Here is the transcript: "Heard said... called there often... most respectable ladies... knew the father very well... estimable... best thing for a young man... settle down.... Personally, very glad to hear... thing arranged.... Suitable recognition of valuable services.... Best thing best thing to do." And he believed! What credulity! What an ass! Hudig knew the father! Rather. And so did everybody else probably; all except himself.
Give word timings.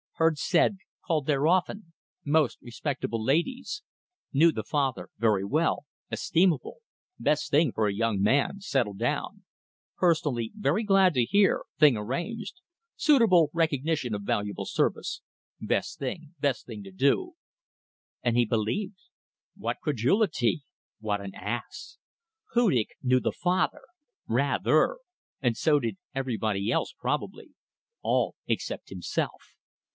"Heard 0.15 0.37
said... 0.39 0.77
called 1.03 1.25
there 1.25 1.47
often... 1.47 1.93
most 2.23 2.59
respectable 2.61 3.23
ladies... 3.23 3.81
knew 4.33 4.51
the 4.51 4.63
father 4.63 5.09
very 5.17 5.43
well... 5.43 5.85
estimable... 6.11 6.77
best 7.19 7.49
thing 7.49 7.71
for 7.71 7.87
a 7.87 7.93
young 7.93 8.21
man... 8.21 8.61
settle 8.61 8.93
down.... 8.93 9.43
Personally, 9.97 10.51
very 10.55 10.83
glad 10.83 11.15
to 11.15 11.23
hear... 11.23 11.63
thing 11.79 11.97
arranged.... 11.97 12.53
Suitable 12.95 13.49
recognition 13.53 14.13
of 14.13 14.21
valuable 14.23 14.65
services.... 14.65 15.21
Best 15.59 15.97
thing 15.97 16.33
best 16.39 16.67
thing 16.67 16.83
to 16.83 16.91
do." 16.91 17.33
And 18.23 18.37
he 18.37 18.45
believed! 18.45 18.99
What 19.55 19.77
credulity! 19.81 20.63
What 20.99 21.21
an 21.21 21.33
ass! 21.35 21.97
Hudig 22.53 22.89
knew 23.01 23.19
the 23.19 23.31
father! 23.31 23.81
Rather. 24.27 24.97
And 25.41 25.57
so 25.57 25.79
did 25.79 25.97
everybody 26.13 26.71
else 26.71 26.93
probably; 26.95 27.53
all 28.03 28.35
except 28.47 28.89
himself. 28.89 29.55